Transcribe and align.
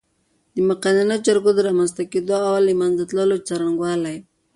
د 0.53 0.55
مقننه 0.69 1.15
جرګو 1.25 1.51
د 1.55 1.59
رامنځ 1.67 1.91
ته 1.97 2.03
کېدو 2.11 2.37
او 2.49 2.55
له 2.67 2.73
منځه 2.81 3.03
تللو 3.09 3.37
څرنګوالی 3.47 4.17